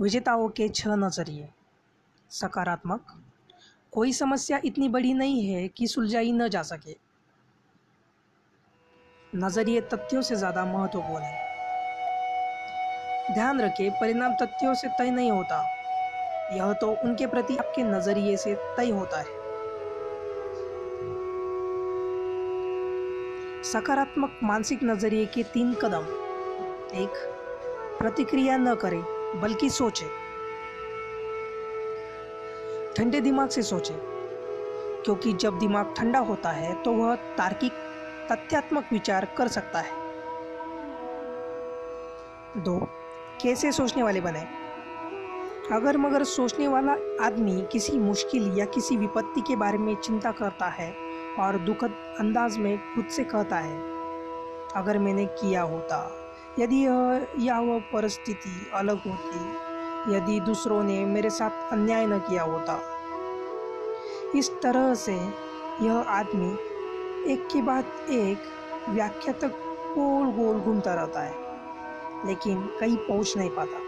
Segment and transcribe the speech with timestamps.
[0.00, 1.48] विजेताओं के छह नज़रिए।
[2.30, 3.06] सकारात्मक।
[3.92, 6.96] कोई समस्या इतनी बड़ी नहीं है कि सुलझाई न जा सके।
[9.36, 11.48] नज़रिए तथ्यों से ज़्यादा महत्वपूर्ण है।
[13.34, 15.60] ध्यान रखें, परिणाम तथ्यों से तय नहीं होता।
[16.54, 19.38] यह तो उनके प्रति आपके नज़रिए से तय होता है।
[23.62, 26.04] सकारात्मक मानसिक नज़रिए के तीन कदम।
[26.94, 27.12] एक,
[27.98, 30.06] प्रतिक्रिया न करें। बल्कि सोचे।
[32.96, 33.94] ठंडे दिमाग से सोचे,
[35.04, 37.72] क्योंकि जब दिमाग ठंडा होता है तो वह तार्किक,
[38.32, 39.92] तथ्यात्मक विचार कर सकता है।
[42.56, 42.78] दो,
[43.42, 44.40] कैसे सोचने वाले बने?
[45.72, 46.92] अगर मगर सोचने वाला
[47.26, 50.92] आदमी किसी मुश्किल या किसी विपत्ति के बारे में चिंता करता है
[51.38, 53.78] और दुखद अंदाज में खुद से कहता है,
[54.76, 55.96] अगर मैंने किया होता
[56.58, 56.82] यदि
[57.38, 62.80] यह वह परिस्थिति अलग होती, यदि दूसरों ने मेरे साथ अन्याय न किया होता।
[64.36, 65.14] इस तरह से
[65.82, 66.50] यह आदमी
[67.32, 69.52] एक के बाद एक व्याख्या तक
[69.94, 71.34] गोल गोल घूमता रहता है,
[72.26, 73.78] लेकिन कहीं पहुँच नहीं पाता।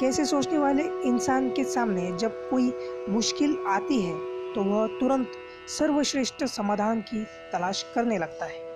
[0.00, 2.72] कैसे सोचने वाले इंसान के सामने जब कोई
[3.08, 4.14] मुश्किल आती है
[4.54, 5.32] तो वह तुरंत
[5.68, 8.69] सर्वश्रेष्ठ समाधान की तलाश करने लगता है।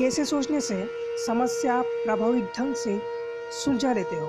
[0.00, 0.90] कैसे सोचने से
[1.26, 3.02] समस्या प्रभावी ढंग से
[3.52, 4.26] सुलझा लेते हो?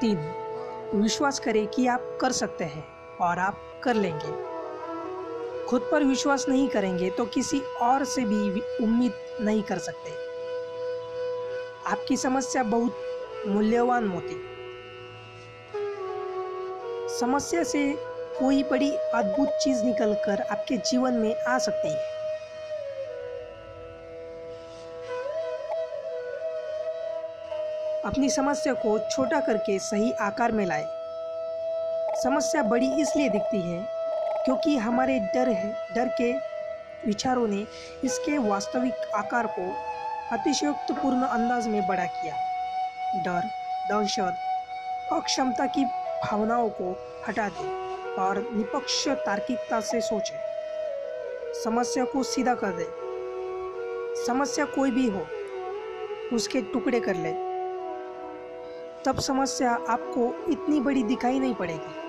[0.00, 0.18] तीन,
[0.94, 4.32] विश्वास करें कि आप कर सकते हैं और आप कर लेंगे।
[5.66, 10.10] खुद पर विश्वास नहीं करेंगे तो किसी और से भी उम्मीद नहीं कर सकते।
[11.86, 12.96] आपकी समस्या बहुत
[13.46, 14.42] मूल्यवान मोती।
[17.18, 22.14] समस्या से कोई बड़ी अद्भुत चीज़ निकल कर आपके जीवन में आ सकती है।
[28.04, 30.84] अपनी समस्या को छोटा करके सही आकार में लाए।
[32.22, 33.80] समस्या बड़ी इसलिए दिखती है
[34.44, 36.32] क्योंकि हमारे डर है, डर के
[37.06, 37.66] विचारों ने
[38.04, 39.72] इसके वास्तविक आकार को
[40.32, 42.34] अतिशयोक्तपूर्ण अंदाज में बड़ा किया।
[43.22, 43.48] डर,
[43.88, 46.96] दहशत अक्षमता की भावनाओं को
[47.28, 47.85] हटा दें।
[48.18, 50.38] और निपक्ष तार्किकता से सोचें।
[51.64, 52.86] समस्या को सीधा कर दें।
[54.26, 55.26] समस्या कोई भी हो,
[56.32, 57.32] उसके टुकड़े कर ले।
[59.04, 62.05] तब समस्या आपको इतनी बड़ी दिखाई नहीं पड़ेगी।